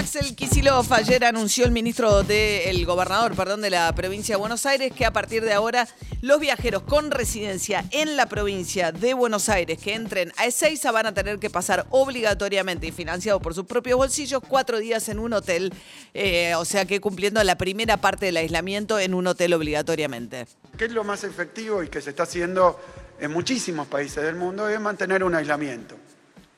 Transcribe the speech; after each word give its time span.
Axel 0.00 0.34
Kicillof 0.34 0.90
ayer 0.92 1.26
anunció 1.26 1.66
el 1.66 1.72
ministro 1.72 2.22
del 2.22 2.86
gobernador, 2.86 3.36
perdón, 3.36 3.60
de 3.60 3.68
la 3.68 3.94
provincia 3.94 4.34
de 4.34 4.38
Buenos 4.40 4.64
Aires 4.64 4.94
que 4.96 5.04
a 5.04 5.12
partir 5.12 5.44
de 5.44 5.52
ahora 5.52 5.86
los 6.22 6.40
viajeros 6.40 6.84
con 6.84 7.10
residencia 7.10 7.84
en 7.90 8.16
la 8.16 8.24
provincia 8.24 8.92
de 8.92 9.12
Buenos 9.12 9.50
Aires 9.50 9.78
que 9.78 9.92
entren 9.92 10.32
a 10.38 10.46
Ezeiza 10.46 10.90
van 10.90 11.04
a 11.04 11.12
tener 11.12 11.38
que 11.38 11.50
pasar 11.50 11.84
obligatoriamente 11.90 12.86
y 12.86 12.92
financiado 12.92 13.40
por 13.40 13.52
sus 13.52 13.66
propios 13.66 13.98
bolsillos 13.98 14.40
cuatro 14.48 14.78
días 14.78 15.06
en 15.10 15.18
un 15.18 15.34
hotel, 15.34 15.70
eh, 16.14 16.54
o 16.54 16.64
sea 16.64 16.86
que 16.86 16.98
cumpliendo 16.98 17.44
la 17.44 17.58
primera 17.58 17.98
parte 17.98 18.24
del 18.24 18.38
aislamiento 18.38 18.98
en 18.98 19.12
un 19.12 19.26
hotel 19.26 19.52
obligatoriamente. 19.52 20.46
¿Qué 20.78 20.86
es 20.86 20.92
lo 20.92 21.04
más 21.04 21.24
efectivo 21.24 21.82
y 21.82 21.88
que 21.88 22.00
se 22.00 22.08
está 22.08 22.22
haciendo 22.22 22.80
en 23.20 23.30
muchísimos 23.30 23.86
países 23.86 24.24
del 24.24 24.36
mundo? 24.36 24.66
Es 24.66 24.80
mantener 24.80 25.22
un 25.22 25.34
aislamiento. 25.34 25.94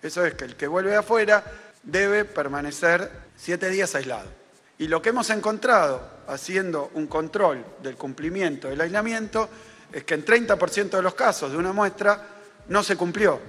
Eso 0.00 0.24
es 0.24 0.34
que 0.34 0.44
el 0.44 0.54
que 0.54 0.68
vuelve 0.68 0.94
afuera 0.94 1.44
debe 1.82 2.24
permanecer 2.24 3.10
siete 3.36 3.70
días 3.70 3.94
aislado. 3.94 4.28
Y 4.78 4.88
lo 4.88 5.02
que 5.02 5.10
hemos 5.10 5.30
encontrado 5.30 6.08
haciendo 6.26 6.90
un 6.94 7.06
control 7.06 7.64
del 7.82 7.96
cumplimiento 7.96 8.68
del 8.68 8.80
aislamiento 8.80 9.48
es 9.92 10.04
que 10.04 10.14
en 10.14 10.24
30% 10.24 10.90
de 10.90 11.02
los 11.02 11.14
casos 11.14 11.52
de 11.52 11.58
una 11.58 11.72
muestra 11.72 12.26
no 12.68 12.82
se 12.82 12.96
cumplió. 12.96 13.40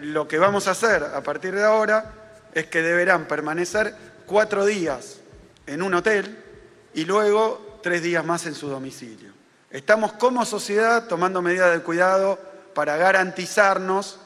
Lo 0.00 0.26
que 0.28 0.38
vamos 0.38 0.68
a 0.68 0.72
hacer 0.72 1.02
a 1.02 1.22
partir 1.22 1.54
de 1.54 1.64
ahora 1.64 2.14
es 2.54 2.66
que 2.66 2.82
deberán 2.82 3.26
permanecer 3.26 3.94
cuatro 4.26 4.64
días 4.64 5.18
en 5.66 5.82
un 5.82 5.94
hotel 5.94 6.38
y 6.94 7.04
luego 7.04 7.80
tres 7.82 8.02
días 8.02 8.24
más 8.24 8.46
en 8.46 8.54
su 8.54 8.68
domicilio. 8.68 9.32
Estamos 9.70 10.12
como 10.14 10.44
sociedad 10.44 11.06
tomando 11.06 11.42
medidas 11.42 11.72
de 11.72 11.82
cuidado 11.82 12.38
para 12.74 12.96
garantizarnos 12.96 14.18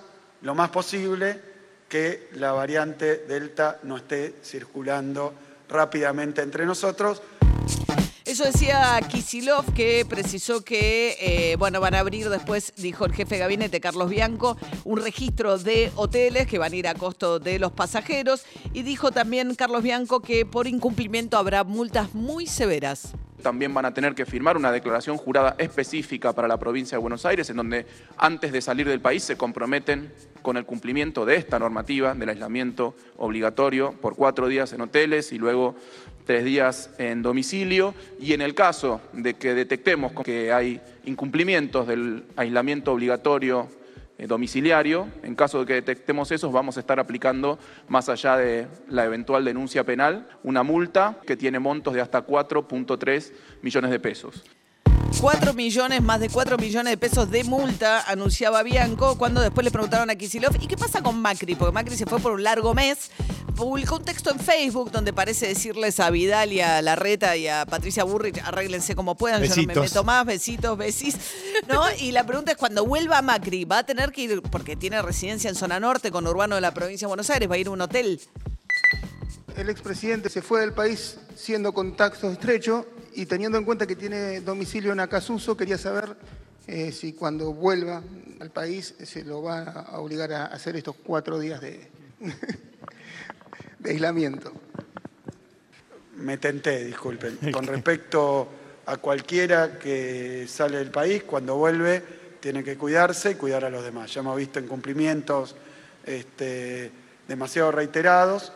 lo 0.42 0.54
más 0.54 0.70
posible 0.70 1.53
que 1.94 2.26
la 2.32 2.50
variante 2.50 3.18
Delta 3.18 3.78
no 3.84 3.96
esté 3.96 4.34
circulando 4.42 5.32
rápidamente 5.68 6.42
entre 6.42 6.66
nosotros. 6.66 7.22
Eso 8.24 8.42
decía 8.42 8.98
Kisilov, 9.08 9.72
que 9.74 10.04
precisó 10.04 10.64
que, 10.64 11.16
eh, 11.20 11.54
bueno, 11.56 11.78
van 11.80 11.94
a 11.94 12.00
abrir 12.00 12.30
después, 12.30 12.72
dijo 12.78 13.04
el 13.04 13.12
jefe 13.12 13.36
de 13.36 13.42
gabinete 13.42 13.80
Carlos 13.80 14.10
Bianco, 14.10 14.56
un 14.82 15.00
registro 15.04 15.56
de 15.56 15.92
hoteles 15.94 16.48
que 16.48 16.58
van 16.58 16.72
a 16.72 16.76
ir 16.76 16.88
a 16.88 16.94
costo 16.94 17.38
de 17.38 17.60
los 17.60 17.70
pasajeros. 17.70 18.44
Y 18.72 18.82
dijo 18.82 19.12
también 19.12 19.54
Carlos 19.54 19.84
Bianco 19.84 20.18
que 20.18 20.44
por 20.44 20.66
incumplimiento 20.66 21.36
habrá 21.36 21.62
multas 21.62 22.12
muy 22.12 22.48
severas 22.48 23.12
también 23.44 23.74
van 23.74 23.84
a 23.84 23.94
tener 23.94 24.14
que 24.14 24.24
firmar 24.24 24.56
una 24.56 24.72
declaración 24.72 25.18
jurada 25.18 25.54
específica 25.58 26.32
para 26.32 26.48
la 26.48 26.58
provincia 26.58 26.96
de 26.96 27.02
Buenos 27.02 27.26
Aires, 27.26 27.50
en 27.50 27.58
donde 27.58 27.86
antes 28.16 28.50
de 28.50 28.60
salir 28.62 28.88
del 28.88 29.00
país 29.00 29.22
se 29.22 29.36
comprometen 29.36 30.10
con 30.42 30.56
el 30.56 30.64
cumplimiento 30.64 31.24
de 31.24 31.36
esta 31.36 31.58
normativa 31.58 32.14
del 32.14 32.30
aislamiento 32.30 32.96
obligatorio 33.18 33.92
por 34.00 34.16
cuatro 34.16 34.48
días 34.48 34.72
en 34.72 34.80
hoteles 34.80 35.30
y 35.32 35.38
luego 35.38 35.76
tres 36.24 36.44
días 36.44 36.90
en 36.98 37.22
domicilio. 37.22 37.94
Y 38.18 38.32
en 38.32 38.40
el 38.40 38.54
caso 38.54 39.02
de 39.12 39.34
que 39.34 39.54
detectemos 39.54 40.12
que 40.24 40.50
hay 40.50 40.80
incumplimientos 41.04 41.86
del 41.86 42.24
aislamiento 42.36 42.92
obligatorio 42.92 43.68
domiciliario. 44.18 45.08
En 45.22 45.34
caso 45.34 45.60
de 45.60 45.66
que 45.66 45.74
detectemos 45.74 46.30
esos, 46.30 46.52
vamos 46.52 46.76
a 46.76 46.80
estar 46.80 46.98
aplicando, 47.00 47.58
más 47.88 48.08
allá 48.08 48.36
de 48.36 48.68
la 48.88 49.04
eventual 49.04 49.44
denuncia 49.44 49.84
penal, 49.84 50.28
una 50.42 50.62
multa 50.62 51.18
que 51.26 51.36
tiene 51.36 51.58
montos 51.58 51.94
de 51.94 52.00
hasta 52.00 52.26
4.3 52.26 53.32
millones 53.62 53.90
de 53.90 54.00
pesos. 54.00 54.44
4 55.20 55.54
millones, 55.54 56.02
más 56.02 56.20
de 56.20 56.28
4 56.28 56.58
millones 56.58 56.90
de 56.90 56.96
pesos 56.96 57.30
de 57.30 57.44
multa, 57.44 58.02
anunciaba 58.10 58.62
Bianco, 58.62 59.16
cuando 59.16 59.40
después 59.40 59.64
le 59.64 59.70
preguntaron 59.70 60.10
a 60.10 60.16
Kisilov, 60.16 60.54
¿y 60.60 60.66
qué 60.66 60.76
pasa 60.76 61.02
con 61.02 61.20
Macri? 61.20 61.54
Porque 61.54 61.72
Macri 61.72 61.96
se 61.96 62.04
fue 62.04 62.18
por 62.18 62.32
un 62.32 62.42
largo 62.42 62.74
mes, 62.74 63.10
publicó 63.54 63.96
un 63.96 64.04
texto 64.04 64.30
en 64.30 64.38
Facebook 64.38 64.90
donde 64.90 65.12
parece 65.12 65.46
decirles 65.46 66.00
a 66.00 66.10
Vidal 66.10 66.52
y 66.52 66.60
a 66.60 66.82
Larreta 66.82 67.36
y 67.36 67.48
a 67.48 67.64
Patricia 67.66 68.04
Burrich, 68.04 68.38
arréglense 68.44 68.94
como 68.94 69.16
puedan, 69.16 69.42
yo 69.42 69.54
no 69.54 69.62
me 69.66 69.74
meto 69.74 70.04
más, 70.04 70.26
besitos, 70.26 70.76
besis, 70.76 71.16
¿no? 71.68 71.82
Y 72.00 72.12
la 72.12 72.26
pregunta 72.26 72.52
es, 72.52 72.58
cuando 72.58 72.84
vuelva 72.84 73.22
Macri, 73.22 73.64
¿va 73.64 73.78
a 73.78 73.86
tener 73.86 74.12
que 74.12 74.22
ir, 74.22 74.42
porque 74.42 74.76
tiene 74.76 75.00
residencia 75.02 75.48
en 75.48 75.56
zona 75.56 75.80
norte, 75.80 76.10
con 76.10 76.26
urbano 76.26 76.56
de 76.56 76.60
la 76.60 76.74
provincia 76.74 77.06
de 77.06 77.10
Buenos 77.10 77.30
Aires, 77.30 77.50
va 77.50 77.54
a 77.54 77.58
ir 77.58 77.68
a 77.68 77.70
un 77.70 77.80
hotel? 77.80 78.20
El 79.56 79.70
expresidente 79.70 80.28
se 80.28 80.42
fue 80.42 80.60
del 80.60 80.72
país 80.72 81.16
siendo 81.36 81.72
contacto 81.72 82.30
estrecho 82.30 82.86
y 83.14 83.26
teniendo 83.26 83.58
en 83.58 83.64
cuenta 83.64 83.86
que 83.86 83.94
tiene 83.94 84.40
domicilio 84.40 84.92
en 84.92 85.00
Acasuso, 85.00 85.56
quería 85.56 85.78
saber 85.78 86.16
eh, 86.66 86.90
si 86.90 87.12
cuando 87.12 87.52
vuelva 87.52 88.02
al 88.40 88.50
país 88.50 88.94
se 89.04 89.22
lo 89.22 89.42
va 89.42 89.62
a 89.62 90.00
obligar 90.00 90.32
a 90.32 90.46
hacer 90.46 90.76
estos 90.76 90.96
cuatro 90.96 91.38
días 91.38 91.60
de, 91.60 91.88
de 93.84 93.90
aislamiento. 93.90 94.52
Me 96.16 96.38
tenté, 96.38 96.84
disculpen. 96.84 97.38
Con 97.52 97.66
respecto 97.66 98.48
a 98.86 98.96
cualquiera 98.96 99.78
que 99.78 100.46
sale 100.48 100.78
del 100.78 100.90
país, 100.90 101.22
cuando 101.22 101.56
vuelve 101.56 102.02
tiene 102.40 102.64
que 102.64 102.76
cuidarse 102.76 103.30
y 103.30 103.34
cuidar 103.36 103.64
a 103.64 103.70
los 103.70 103.84
demás. 103.84 104.12
Ya 104.12 104.20
hemos 104.20 104.36
visto 104.36 104.58
incumplimientos 104.58 105.54
este, 106.04 106.90
demasiado 107.26 107.72
reiterados, 107.72 108.52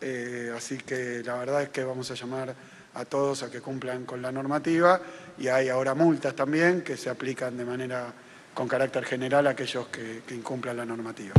eh, 0.00 0.52
así 0.54 0.76
que 0.78 1.22
la 1.24 1.36
verdad 1.36 1.62
es 1.62 1.68
que 1.70 1.84
vamos 1.84 2.10
a 2.10 2.14
llamar 2.14 2.54
a 2.94 3.04
todos 3.04 3.42
a 3.42 3.50
que 3.50 3.60
cumplan 3.60 4.04
con 4.04 4.20
la 4.20 4.32
normativa 4.32 5.00
y 5.38 5.48
hay 5.48 5.68
ahora 5.68 5.94
multas 5.94 6.34
también 6.34 6.82
que 6.82 6.96
se 6.96 7.08
aplican 7.08 7.56
de 7.56 7.64
manera 7.64 8.12
con 8.52 8.68
carácter 8.68 9.04
general 9.04 9.46
a 9.46 9.50
aquellos 9.50 9.86
que, 9.88 10.22
incumplan 10.30 10.76
la 10.76 10.84
normativa. 10.84 11.34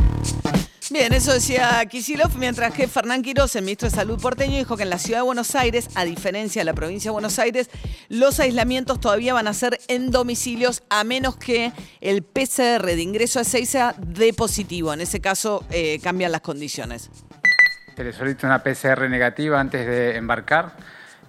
Bien, 0.90 1.12
eso 1.12 1.32
decía 1.32 1.84
Kisilov, 1.86 2.36
mientras 2.38 2.74
que 2.74 2.88
Fernán 2.88 3.22
Quiroz, 3.22 3.54
el 3.54 3.62
ministro 3.62 3.88
de 3.88 3.94
Salud 3.94 4.20
porteño, 4.20 4.58
dijo 4.58 4.76
que 4.76 4.82
en 4.82 4.90
la 4.90 4.98
ciudad 4.98 5.20
de 5.20 5.24
Buenos 5.24 5.54
Aires, 5.54 5.88
a 5.94 6.04
diferencia 6.04 6.60
de 6.60 6.64
la 6.64 6.74
provincia 6.74 7.10
de 7.10 7.12
Buenos 7.12 7.38
Aires, 7.38 7.70
los 8.08 8.40
aislamientos 8.40 9.00
todavía 9.00 9.32
van 9.32 9.46
a 9.46 9.54
ser 9.54 9.78
en 9.86 10.10
domicilios 10.10 10.82
a 10.90 11.04
menos 11.04 11.36
que 11.36 11.72
el 12.00 12.22
PCR 12.22 12.84
de 12.84 13.00
ingreso 13.00 13.38
a 13.38 13.44
Seiza 13.44 13.94
dé 13.98 14.32
positivo. 14.32 14.92
En 14.92 15.00
ese 15.00 15.20
caso, 15.20 15.64
eh, 15.70 16.00
cambian 16.02 16.32
las 16.32 16.40
condiciones. 16.40 17.10
Se 17.96 18.46
una 18.46 18.62
PCR 18.62 19.08
negativa 19.08 19.60
antes 19.60 19.86
de 19.86 20.16
embarcar 20.16 20.74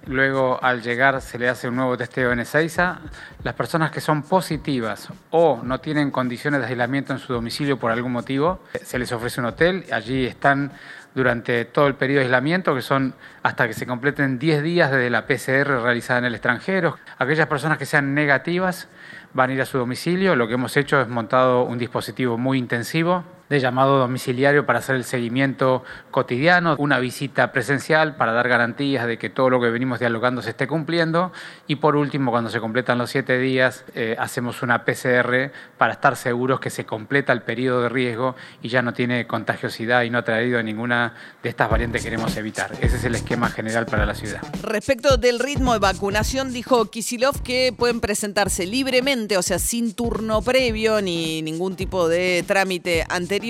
Luego, 0.05 0.61
al 0.61 0.81
llegar, 0.81 1.21
se 1.21 1.39
le 1.39 1.47
hace 1.47 1.69
un 1.69 1.77
nuevo 1.77 1.97
testeo 1.97 2.31
en 2.33 2.39
Ezeiza. 2.39 2.99
Las 3.43 3.53
personas 3.53 3.89
que 3.89 4.01
son 4.01 4.23
positivas 4.23 5.07
o 5.31 5.61
no 5.63 5.79
tienen 5.79 6.11
condiciones 6.11 6.59
de 6.61 6.67
aislamiento 6.67 7.13
en 7.13 7.19
su 7.19 7.31
domicilio 7.31 7.79
por 7.79 7.91
algún 7.91 8.11
motivo, 8.11 8.59
se 8.83 8.99
les 8.99 9.11
ofrece 9.13 9.39
un 9.39 9.47
hotel. 9.47 9.85
Allí 9.91 10.25
están 10.25 10.73
durante 11.15 11.63
todo 11.65 11.87
el 11.87 11.95
periodo 11.95 12.19
de 12.19 12.25
aislamiento, 12.25 12.75
que 12.75 12.81
son 12.81 13.13
hasta 13.43 13.67
que 13.67 13.73
se 13.73 13.85
completen 13.85 14.39
10 14.39 14.61
días 14.63 14.91
desde 14.91 15.09
la 15.09 15.25
PCR 15.25 15.81
realizada 15.81 16.19
en 16.19 16.25
el 16.25 16.35
extranjero. 16.35 16.97
Aquellas 17.17 17.47
personas 17.47 17.77
que 17.77 17.85
sean 17.85 18.13
negativas 18.13 18.89
van 19.33 19.51
a 19.51 19.53
ir 19.53 19.61
a 19.61 19.65
su 19.65 19.77
domicilio. 19.77 20.35
Lo 20.35 20.47
que 20.47 20.55
hemos 20.55 20.75
hecho 20.75 20.99
es 20.99 21.07
montado 21.07 21.63
un 21.63 21.77
dispositivo 21.77 22.37
muy 22.37 22.57
intensivo 22.57 23.23
de 23.53 23.59
llamado 23.59 23.99
domiciliario 23.99 24.65
para 24.65 24.79
hacer 24.79 24.95
el 24.95 25.03
seguimiento 25.03 25.83
cotidiano, 26.09 26.75
una 26.79 26.99
visita 26.99 27.51
presencial 27.51 28.15
para 28.15 28.31
dar 28.31 28.49
garantías 28.49 29.05
de 29.05 29.17
que 29.17 29.29
todo 29.29 29.51
lo 29.51 29.61
que 29.61 29.69
venimos 29.69 29.99
dialogando 29.99 30.41
se 30.41 30.49
esté 30.49 30.67
cumpliendo 30.67 31.31
y 31.67 31.75
por 31.75 31.95
último, 31.95 32.31
cuando 32.31 32.49
se 32.49 32.59
completan 32.59 32.97
los 32.97 33.11
siete 33.11 33.37
días, 33.37 33.85
eh, 33.93 34.15
hacemos 34.17 34.63
una 34.63 34.85
PCR 34.85 35.51
para 35.77 35.93
estar 35.93 36.15
seguros 36.15 36.59
que 36.59 36.71
se 36.71 36.85
completa 36.85 37.31
el 37.31 37.43
periodo 37.43 37.83
de 37.83 37.89
riesgo 37.89 38.35
y 38.61 38.69
ya 38.69 38.81
no 38.81 38.93
tiene 38.93 39.27
contagiosidad 39.27 40.01
y 40.01 40.09
no 40.09 40.17
ha 40.17 40.23
traído 40.23 40.61
ninguna 40.63 41.13
de 41.43 41.49
estas 41.49 41.69
variantes 41.69 42.01
que 42.01 42.09
queremos 42.09 42.35
evitar. 42.37 42.71
Ese 42.81 42.97
es 42.97 43.03
el 43.03 43.13
esquema 43.13 43.49
general 43.49 43.85
para 43.85 44.05
la 44.05 44.15
ciudad. 44.15 44.41
Respecto 44.63 45.17
del 45.17 45.39
ritmo 45.39 45.73
de 45.73 45.79
vacunación, 45.79 46.51
dijo 46.51 46.89
Kisilov 46.89 47.43
que 47.43 47.71
pueden 47.77 47.99
presentarse 47.99 48.65
libremente, 48.65 49.37
o 49.37 49.43
sea, 49.43 49.59
sin 49.59 49.93
turno 49.93 50.41
previo 50.41 51.01
ni 51.01 51.43
ningún 51.43 51.75
tipo 51.75 52.09
de 52.09 52.43
trámite 52.47 53.05
anterior 53.09 53.42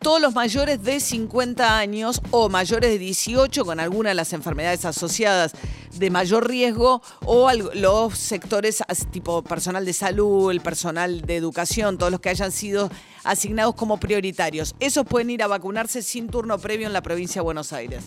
todos 0.00 0.20
los 0.20 0.34
mayores 0.34 0.82
de 0.82 0.98
50 0.98 1.78
años 1.78 2.22
o 2.30 2.48
mayores 2.48 2.90
de 2.90 2.98
18 2.98 3.64
con 3.64 3.80
alguna 3.80 4.10
de 4.10 4.14
las 4.14 4.32
enfermedades 4.32 4.84
asociadas 4.84 5.52
de 5.94 6.10
mayor 6.10 6.48
riesgo 6.48 7.02
o 7.24 7.50
los 7.74 8.16
sectores 8.16 8.82
tipo 9.10 9.42
personal 9.42 9.84
de 9.84 9.92
salud, 9.92 10.50
el 10.50 10.60
personal 10.60 11.20
de 11.22 11.36
educación, 11.36 11.98
todos 11.98 12.12
los 12.12 12.20
que 12.20 12.30
hayan 12.30 12.50
sido 12.50 12.90
asignados 13.24 13.74
como 13.74 13.98
prioritarios. 13.98 14.74
Esos 14.80 15.04
pueden 15.04 15.30
ir 15.30 15.42
a 15.42 15.46
vacunarse 15.46 16.02
sin 16.02 16.28
turno 16.28 16.58
previo 16.58 16.86
en 16.86 16.92
la 16.92 17.02
provincia 17.02 17.40
de 17.40 17.44
Buenos 17.44 17.72
Aires. 17.72 18.04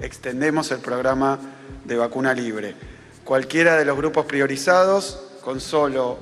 Extendemos 0.00 0.72
el 0.72 0.78
programa 0.80 1.38
de 1.84 1.96
vacuna 1.96 2.34
libre. 2.34 2.74
Cualquiera 3.24 3.76
de 3.76 3.84
los 3.84 3.96
grupos 3.96 4.26
priorizados 4.26 5.20
con 5.42 5.60
solo 5.60 6.18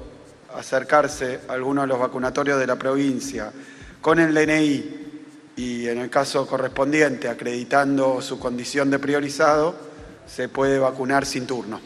acercarse 0.55 1.41
a 1.49 1.55
alguno 1.55 1.83
de 1.83 1.89
los 1.89 1.99
vacunatorios 1.99 2.59
de 2.59 2.67
la 2.67 2.77
provincia 2.77 3.53
con 4.05 4.19
el 4.19 4.35
DNI 4.35 5.55
y 5.56 5.89
en 5.89 5.97
el 5.97 6.11
caso 6.11 6.47
correspondiente 6.47 7.27
acreditando 7.27 8.21
su 8.21 8.39
condición 8.39 8.91
de 8.91 8.99
priorizado, 8.99 9.75
se 10.27 10.51
puede 10.51 10.79
vacunar 10.79 11.25
sin 11.25 11.47
turno. 11.47 11.81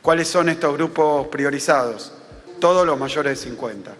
¿Cuáles 0.00 0.28
son 0.28 0.48
estos 0.50 0.72
grupos 0.74 1.26
priorizados? 1.26 2.12
Todos 2.60 2.86
los 2.86 2.96
mayores 2.96 3.40
de 3.40 3.50
50, 3.50 3.92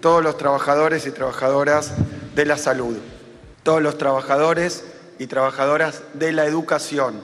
todos 0.00 0.24
los 0.24 0.38
trabajadores 0.38 1.04
y 1.06 1.10
trabajadoras 1.10 1.92
de 2.34 2.46
la 2.46 2.56
salud, 2.56 2.96
todos 3.62 3.82
los 3.82 3.98
trabajadores 3.98 4.84
y 5.18 5.26
trabajadoras 5.26 6.04
de 6.14 6.32
la 6.32 6.46
educación, 6.46 7.20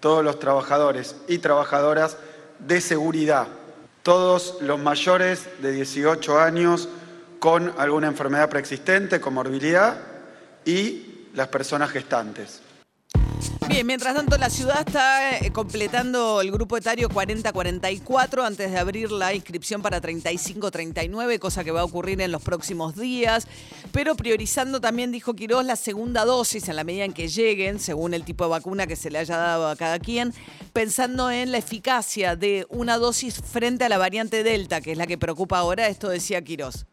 todos 0.00 0.24
los 0.24 0.38
trabajadores 0.38 1.14
y 1.28 1.40
trabajadoras 1.40 2.16
de 2.58 2.80
seguridad, 2.80 3.48
todos 4.02 4.56
los 4.62 4.78
mayores 4.78 5.46
de 5.60 5.72
18 5.72 6.40
años 6.40 6.88
con 7.40 7.72
alguna 7.78 8.06
enfermedad 8.06 8.50
preexistente, 8.50 9.20
comorbilidad 9.20 9.96
y 10.64 11.28
las 11.34 11.48
personas 11.48 11.90
gestantes. 11.90 12.60
Bien, 13.66 13.86
mientras 13.86 14.14
tanto 14.14 14.36
la 14.36 14.50
ciudad 14.50 14.80
está 14.86 15.38
eh, 15.38 15.50
completando 15.52 16.40
el 16.40 16.50
grupo 16.50 16.76
etario 16.76 17.08
40-44 17.08 18.44
antes 18.44 18.70
de 18.70 18.78
abrir 18.78 19.10
la 19.10 19.32
inscripción 19.32 19.80
para 19.80 20.02
35-39, 20.02 21.38
cosa 21.38 21.64
que 21.64 21.70
va 21.70 21.80
a 21.80 21.84
ocurrir 21.84 22.20
en 22.20 22.32
los 22.32 22.42
próximos 22.42 22.96
días, 22.96 23.46
pero 23.92 24.16
priorizando 24.16 24.80
también, 24.80 25.12
dijo 25.12 25.34
Quirós, 25.34 25.64
la 25.64 25.76
segunda 25.76 26.24
dosis 26.24 26.68
en 26.68 26.76
la 26.76 26.84
medida 26.84 27.04
en 27.04 27.12
que 27.12 27.28
lleguen, 27.28 27.78
según 27.78 28.12
el 28.12 28.24
tipo 28.24 28.44
de 28.44 28.50
vacuna 28.50 28.86
que 28.86 28.96
se 28.96 29.10
le 29.10 29.18
haya 29.18 29.36
dado 29.36 29.68
a 29.68 29.76
cada 29.76 29.98
quien, 29.98 30.34
pensando 30.72 31.30
en 31.30 31.52
la 31.52 31.58
eficacia 31.58 32.36
de 32.36 32.66
una 32.68 32.98
dosis 32.98 33.40
frente 33.40 33.84
a 33.84 33.88
la 33.88 33.98
variante 33.98 34.42
Delta, 34.42 34.80
que 34.80 34.92
es 34.92 34.98
la 34.98 35.06
que 35.06 35.16
preocupa 35.16 35.58
ahora, 35.58 35.88
esto 35.88 36.08
decía 36.08 36.42
Quirós. 36.42 36.86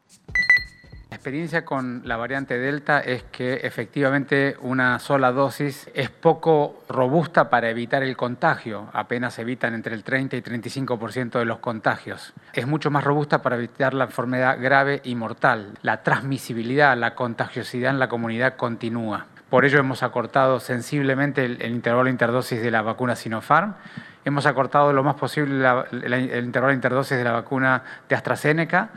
Experiencia 1.18 1.66
con 1.66 2.04
la 2.06 2.16
variante 2.16 2.60
Delta 2.60 3.00
es 3.00 3.24
que 3.24 3.56
efectivamente 3.56 4.56
una 4.62 5.00
sola 5.00 5.32
dosis 5.32 5.90
es 5.96 6.12
poco 6.12 6.84
robusta 6.88 7.50
para 7.50 7.72
evitar 7.72 8.04
el 8.04 8.16
contagio, 8.16 8.88
apenas 8.94 9.40
evitan 9.40 9.74
entre 9.74 9.96
el 9.96 10.04
30 10.04 10.36
y 10.36 10.42
35% 10.44 11.40
de 11.40 11.46
los 11.46 11.58
contagios. 11.58 12.36
Es 12.54 12.68
mucho 12.68 12.92
más 12.92 13.04
robusta 13.04 13.42
para 13.42 13.56
evitar 13.56 13.96
la 13.96 14.04
enfermedad 14.04 14.60
grave 14.62 15.02
y 15.04 15.16
mortal. 15.16 15.80
La 15.82 16.04
transmisibilidad, 16.04 16.96
la 16.96 17.16
contagiosidad 17.16 17.90
en 17.90 17.98
la 17.98 18.10
comunidad 18.10 18.56
continúa. 18.56 19.26
Por 19.50 19.66
ello 19.66 19.80
hemos 19.80 20.04
acortado 20.04 20.60
sensiblemente 20.60 21.46
el, 21.46 21.66
intervalo 21.66 22.10
interdosis 22.10 22.62
de 22.62 22.70
la 22.70 22.84
vacuna 22.84 23.16
Sinopharm. 23.16 23.74
Hemos 24.28 24.46
acortado 24.46 24.92
lo 24.92 25.06
más 25.06 25.16
posible 25.16 25.66
el 25.90 26.44
intervalo 26.44 26.74
interdosis 26.74 27.18
de 27.18 27.24
la 27.24 27.32
vacuna 27.32 27.82
de 28.10 28.14
AstraZeneca 28.14 28.90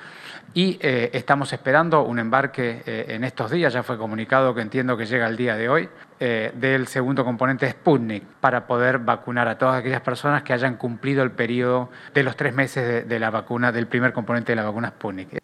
y 0.54 0.76
eh, 0.82 1.10
estamos 1.12 1.52
esperando 1.52 2.02
un 2.02 2.18
embarque 2.18 2.82
eh, 2.84 3.04
en 3.10 3.22
estos 3.22 3.48
días, 3.48 3.72
ya 3.72 3.84
fue 3.84 3.96
comunicado 3.96 4.56
que 4.56 4.60
entiendo 4.60 4.96
que 4.96 5.06
llega 5.06 5.28
el 5.28 5.36
día 5.36 5.54
de 5.54 5.68
hoy, 5.68 5.88
eh, 6.18 6.50
del 6.56 6.88
segundo 6.88 7.24
componente 7.24 7.70
Sputnik 7.70 8.24
para 8.40 8.66
poder 8.66 8.98
vacunar 8.98 9.46
a 9.46 9.56
todas 9.56 9.76
aquellas 9.76 10.00
personas 10.00 10.42
que 10.42 10.52
hayan 10.52 10.74
cumplido 10.74 11.22
el 11.22 11.30
periodo 11.30 11.90
de 12.12 12.24
los 12.24 12.34
tres 12.34 12.52
meses 12.52 13.08
de 13.08 13.18
la 13.20 13.30
vacuna, 13.30 13.70
del 13.70 13.86
primer 13.86 14.12
componente 14.12 14.50
de 14.50 14.56
la 14.56 14.64
vacuna 14.64 14.88
Sputnik. 14.88 15.39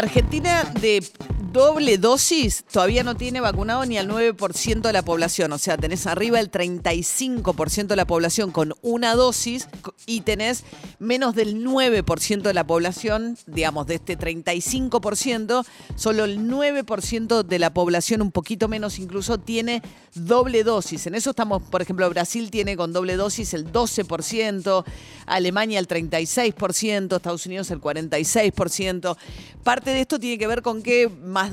Argentina 0.00 0.64
de 0.80 1.04
doble 1.52 1.98
dosis 1.98 2.64
todavía 2.70 3.02
no 3.02 3.16
tiene 3.16 3.40
vacunado 3.40 3.84
ni 3.84 3.98
al 3.98 4.08
9% 4.08 4.80
de 4.80 4.92
la 4.92 5.02
población. 5.02 5.52
O 5.52 5.58
sea, 5.58 5.76
tenés 5.76 6.06
arriba 6.06 6.38
el 6.40 6.50
35% 6.50 7.86
de 7.86 7.96
la 7.96 8.06
población 8.06 8.50
con 8.50 8.74
una 8.82 9.14
dosis 9.14 9.68
y 10.06 10.20
tenés 10.20 10.64
menos 10.98 11.34
del 11.34 11.64
9% 11.64 12.42
de 12.42 12.54
la 12.54 12.66
población, 12.66 13.36
digamos, 13.46 13.86
de 13.86 13.96
este 13.96 14.18
35%, 14.18 15.66
solo 15.96 16.24
el 16.24 16.40
9% 16.40 17.42
de 17.42 17.58
la 17.58 17.74
población, 17.74 18.22
un 18.22 18.30
poquito 18.30 18.68
menos 18.68 18.98
incluso, 18.98 19.38
tiene 19.38 19.82
doble 20.14 20.64
dosis. 20.64 21.06
En 21.06 21.14
eso 21.14 21.30
estamos, 21.30 21.62
por 21.62 21.82
ejemplo, 21.82 22.08
Brasil 22.10 22.50
tiene 22.50 22.76
con 22.76 22.92
doble 22.92 23.16
dosis 23.16 23.54
el 23.54 23.70
12%, 23.70 24.84
Alemania 25.26 25.78
el 25.78 25.88
36%, 25.88 27.16
Estados 27.16 27.46
Unidos 27.46 27.70
el 27.70 27.80
46%. 27.80 29.16
Parte 29.62 29.89
de 29.92 30.00
esto 30.00 30.18
tiene 30.18 30.38
que 30.38 30.46
ver 30.46 30.62
con 30.62 30.82
que 30.82 31.10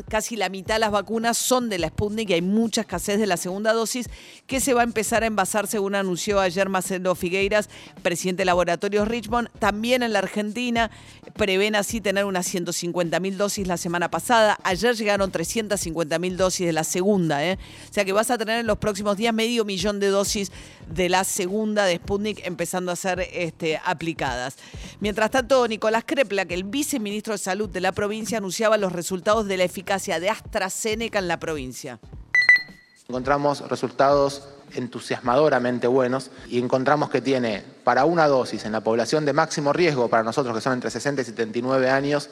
casi 0.10 0.36
la 0.36 0.50
mitad 0.50 0.76
de 0.76 0.80
las 0.80 0.92
vacunas 0.92 1.38
son 1.38 1.70
de 1.70 1.78
la 1.78 1.90
Sputnik 1.90 2.30
y 2.30 2.34
hay 2.34 2.42
mucha 2.42 2.82
escasez 2.82 3.20
de 3.20 3.28
la 3.28 3.38
segunda 3.38 3.74
dosis 3.74 4.10
que 4.46 4.60
se 4.60 4.74
va 4.74 4.82
a 4.82 4.84
empezar 4.84 5.24
a 5.24 5.28
envasar, 5.28 5.68
según 5.68 5.96
anunció 5.96 6.40
ayer 6.40 6.70
Marcelo 6.70 7.16
Figueiras, 7.16 7.70
presidente 8.02 8.42
de 8.42 8.46
Laboratorios 8.46 9.08
Richmond. 9.08 9.50
También 9.60 10.04
en 10.04 10.14
la 10.14 10.20
Argentina 10.20 10.92
prevén 11.36 11.76
así 11.76 12.02
tener 12.02 12.26
unas 12.26 12.46
150 12.48 13.20
mil 13.20 13.38
dosis 13.38 13.68
la 13.68 13.78
semana 13.78 14.10
pasada. 14.10 14.58
Ayer 14.64 14.96
llegaron 14.96 15.32
350 15.32 16.20
mil 16.20 16.38
dosis 16.38 16.66
de 16.66 16.74
la 16.74 16.84
segunda. 16.84 17.46
¿eh? 17.46 17.58
O 17.90 17.94
sea 17.94 18.06
que 18.06 18.14
vas 18.14 18.32
a 18.32 18.38
tener 18.38 18.60
en 18.60 18.68
los 18.68 18.78
próximos 18.78 19.18
días 19.18 19.34
medio 19.34 19.66
millón 19.66 20.00
de 20.00 20.08
dosis 20.08 20.52
de 20.90 21.10
la 21.10 21.24
segunda 21.24 21.86
de 21.86 21.98
Sputnik 21.98 22.46
empezando 22.46 22.92
a 22.92 22.96
ser 22.96 23.28
este, 23.34 23.80
aplicadas. 23.84 24.56
Mientras 25.00 25.32
tanto, 25.32 25.68
Nicolás 25.68 26.04
Crepla, 26.06 26.46
que 26.46 26.54
el 26.54 26.64
viceministro 26.64 27.34
de 27.34 27.38
Salud 27.38 27.70
de 27.70 27.82
la 27.82 27.92
anunciaba 28.36 28.78
los 28.78 28.92
resultados 28.92 29.48
de 29.48 29.58
la 29.58 29.64
eficacia 29.64 30.20
de 30.20 30.30
AstraZeneca 30.30 31.20
en 31.20 31.28
la 31.28 31.40
provincia. 31.40 32.00
Encontramos 33.08 33.68
resultados 33.70 34.50
entusiasmadoramente 34.74 35.88
buenos 35.88 36.30
y 36.50 36.60
encontramos 36.60 37.10
que 37.10 37.22
tiene 37.22 37.64
para 37.84 38.06
una 38.06 38.28
dosis 38.28 38.66
en 38.66 38.74
la 38.74 38.82
población 38.82 39.26
de 39.26 39.34
máximo 39.34 39.72
riesgo, 39.72 40.10
para 40.10 40.24
nosotros 40.24 40.54
que 40.56 40.62
son 40.62 40.74
entre 40.74 40.90
60 40.90 41.22
y 41.22 41.26
79 41.26 41.90
años, 41.90 42.30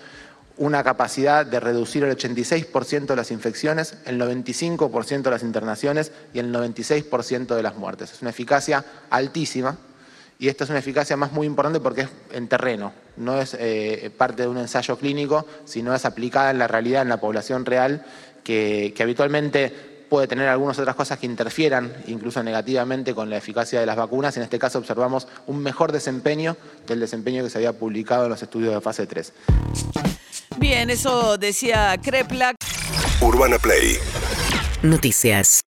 una 0.57 0.83
capacidad 0.83 1.45
de 1.45 1.59
reducir 1.59 2.03
el 2.03 2.15
86% 2.17 3.05
de 3.07 3.15
las 3.15 3.31
infecciones, 3.31 3.97
el 4.05 4.19
95% 4.19 5.21
de 5.21 5.31
las 5.31 5.43
internaciones 5.43 6.11
y 6.33 6.39
el 6.39 6.53
96% 6.53 7.55
de 7.55 7.63
las 7.63 7.75
muertes. 7.75 8.13
Es 8.13 8.21
una 8.21 8.31
eficacia 8.31 8.85
altísima 9.09 9.77
y 10.39 10.47
esta 10.49 10.63
es 10.63 10.69
una 10.69 10.79
eficacia 10.79 11.15
más 11.15 11.31
muy 11.31 11.47
importante 11.47 11.79
porque 11.79 12.01
es 12.01 12.09
en 12.31 12.47
terreno, 12.47 12.93
no 13.17 13.39
es 13.39 13.55
eh, 13.59 14.11
parte 14.17 14.43
de 14.43 14.47
un 14.47 14.57
ensayo 14.57 14.97
clínico, 14.97 15.45
sino 15.65 15.95
es 15.95 16.05
aplicada 16.05 16.51
en 16.51 16.59
la 16.59 16.67
realidad, 16.67 17.01
en 17.01 17.09
la 17.09 17.19
población 17.19 17.65
real, 17.65 18.05
que, 18.43 18.93
que 18.95 19.03
habitualmente 19.03 19.95
puede 20.09 20.27
tener 20.27 20.47
algunas 20.47 20.77
otras 20.79 20.95
cosas 20.95 21.19
que 21.19 21.25
interfieran 21.25 21.91
incluso 22.07 22.43
negativamente 22.43 23.15
con 23.15 23.29
la 23.29 23.37
eficacia 23.37 23.79
de 23.79 23.85
las 23.85 23.95
vacunas. 23.95 24.37
En 24.37 24.43
este 24.43 24.59
caso 24.59 24.79
observamos 24.79 25.27
un 25.47 25.61
mejor 25.61 25.91
desempeño 25.91 26.55
del 26.87 26.99
desempeño 26.99 27.43
que 27.43 27.49
se 27.49 27.57
había 27.57 27.73
publicado 27.73 28.25
en 28.25 28.29
los 28.29 28.41
estudios 28.41 28.73
de 28.73 28.81
fase 28.81 29.07
3. 29.07 29.33
Bien, 30.57 30.89
eso 30.89 31.37
decía 31.37 31.95
Kreplak. 32.01 32.55
Urbana 33.21 33.57
Play. 33.57 33.97
Noticias. 34.83 35.61